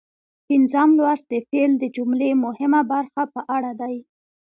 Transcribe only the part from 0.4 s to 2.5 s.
پنځم لوست د فعل د جملې